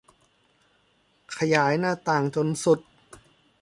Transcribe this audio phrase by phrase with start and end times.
[1.37, 2.79] ขยายหน้าต่างจนสุด